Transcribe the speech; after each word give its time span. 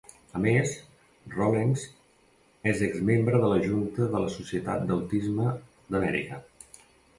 A 0.37 0.39
més, 0.43 0.71
Rollens 1.33 1.83
és 2.71 2.81
exmembre 2.89 3.43
de 3.45 3.53
la 3.53 3.61
junta 3.67 4.09
de 4.17 4.23
la 4.25 4.33
Societat 4.39 4.89
d'Autisme 4.91 5.55
d'Amèrica. 5.93 6.45